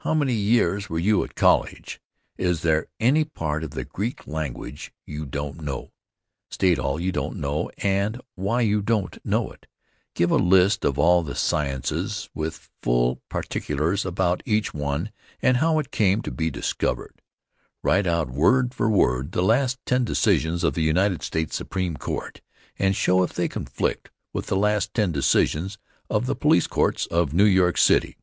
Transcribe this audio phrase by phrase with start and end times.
[0.00, 2.02] How many years were you at college?
[2.36, 5.90] Is there any part of the Greek language you don't know?
[6.50, 9.66] State all you don't know, and why you don't know it.
[10.14, 15.78] Give a list of all the sciences with full particulars about each one and how
[15.78, 17.22] it came to be discovered.
[17.82, 22.42] Write out word for word the last ten decisions of the United States Supreme Court
[22.78, 25.78] and show if they conflict with the last ten decisions
[26.10, 28.18] of the police courts of New York City."